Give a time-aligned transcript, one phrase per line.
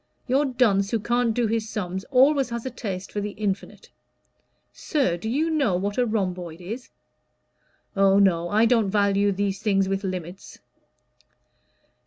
[0.25, 3.91] Your dunce who can't do his sums always has a taste for the infinite.
[4.73, 6.89] Sir, do you know what a rhomboid is?
[7.95, 10.57] Oh, no, I don't value these things with limits.